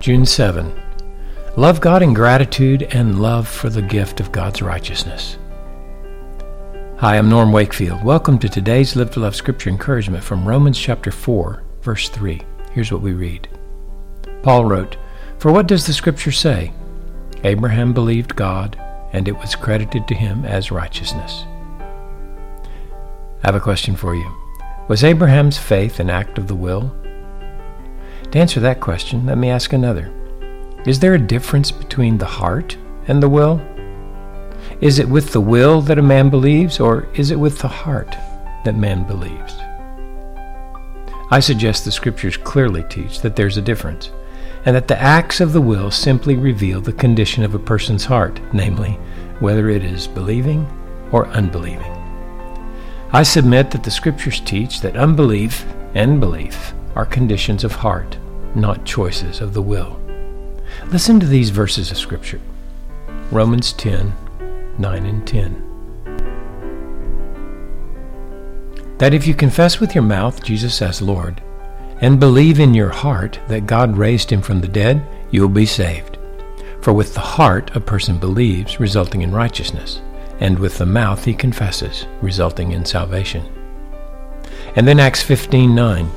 [0.00, 0.72] June 7.
[1.58, 5.36] Love God in gratitude and love for the gift of God's righteousness.
[6.96, 8.02] Hi, I'm Norm Wakefield.
[8.02, 12.40] Welcome to today's Live to Love Scripture encouragement from Romans chapter 4, verse 3.
[12.72, 13.46] Here's what we read.
[14.42, 14.96] Paul wrote,
[15.38, 16.72] For what does the Scripture say?
[17.44, 18.80] Abraham believed God,
[19.12, 21.44] and it was credited to him as righteousness.
[23.42, 24.34] I have a question for you.
[24.88, 26.90] Was Abraham's faith an act of the will?
[28.32, 30.12] To answer that question, let me ask another.
[30.86, 32.76] Is there a difference between the heart
[33.08, 33.60] and the will?
[34.80, 38.14] Is it with the will that a man believes, or is it with the heart
[38.64, 39.56] that man believes?
[41.32, 44.10] I suggest the scriptures clearly teach that there's a difference,
[44.64, 48.40] and that the acts of the will simply reveal the condition of a person's heart,
[48.52, 48.92] namely,
[49.40, 50.66] whether it is believing
[51.10, 51.92] or unbelieving.
[53.12, 58.18] I submit that the scriptures teach that unbelief and belief are conditions of heart,
[58.54, 60.00] not choices of the will.
[60.88, 62.40] Listen to these verses of Scripture
[63.30, 64.12] Romans 10
[64.78, 65.66] 9 and 10.
[68.98, 71.42] That if you confess with your mouth Jesus as Lord,
[72.00, 75.66] and believe in your heart that God raised him from the dead, you will be
[75.66, 76.18] saved.
[76.80, 80.00] For with the heart a person believes, resulting in righteousness,
[80.40, 83.44] and with the mouth he confesses, resulting in salvation.
[84.76, 86.10] And then Acts 15 9.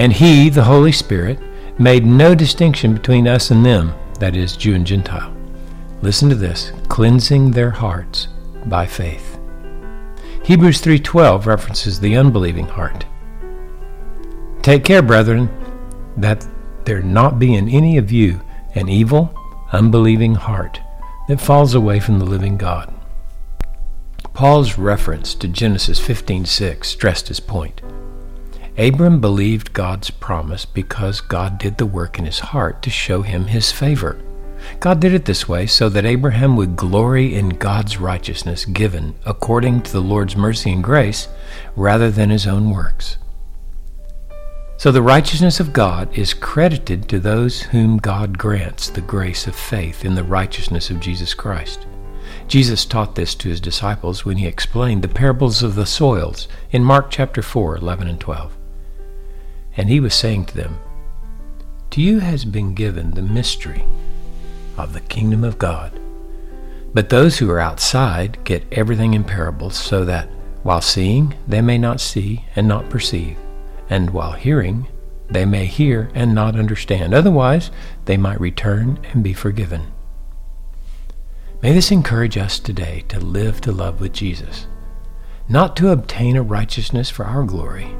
[0.00, 1.38] And he, the Holy Spirit,
[1.78, 5.30] made no distinction between us and them, that is, Jew and Gentile.
[6.00, 8.28] Listen to this, cleansing their hearts
[8.64, 9.38] by faith.
[10.42, 13.04] Hebrews 3:12 references the unbelieving heart.
[14.62, 15.50] Take care, brethren,
[16.16, 16.46] that
[16.86, 18.40] there not be in any of you
[18.74, 19.34] an evil,
[19.70, 20.80] unbelieving heart
[21.28, 22.90] that falls away from the living God.
[24.32, 27.82] Paul's reference to Genesis 15:6 stressed his point.
[28.80, 33.44] Abram believed God's promise because God did the work in his heart to show him
[33.44, 34.18] his favor.
[34.80, 39.82] God did it this way so that Abraham would glory in God's righteousness given according
[39.82, 41.28] to the Lord's mercy and grace
[41.76, 43.18] rather than his own works.
[44.78, 49.54] So the righteousness of God is credited to those whom God grants the grace of
[49.54, 51.86] faith in the righteousness of Jesus Christ.
[52.48, 56.82] Jesus taught this to his disciples when he explained the parables of the soils in
[56.82, 58.56] Mark chapter 4, 11 and 12.
[59.80, 60.78] And he was saying to them,
[61.92, 63.82] To you has been given the mystery
[64.76, 65.98] of the kingdom of God.
[66.92, 70.28] But those who are outside get everything in parables, so that
[70.64, 73.38] while seeing, they may not see and not perceive,
[73.88, 74.86] and while hearing,
[75.30, 77.14] they may hear and not understand.
[77.14, 77.70] Otherwise,
[78.04, 79.90] they might return and be forgiven.
[81.62, 84.66] May this encourage us today to live to love with Jesus,
[85.48, 87.96] not to obtain a righteousness for our glory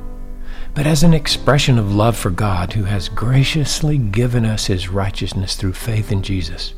[0.75, 5.57] but as an expression of love for God who has graciously given us his righteousness
[5.57, 6.75] through faith in Jesus.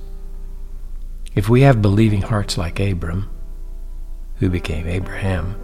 [1.34, 3.30] If we have believing hearts like Abram,
[4.36, 5.56] who became Abraham,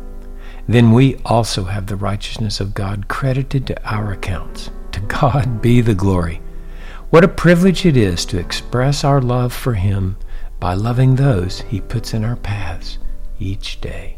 [0.68, 4.70] then we also have the righteousness of God credited to our accounts.
[4.92, 6.40] To God be the glory.
[7.10, 10.16] What a privilege it is to express our love for Him
[10.60, 12.98] by loving those He puts in our paths
[13.38, 14.17] each day.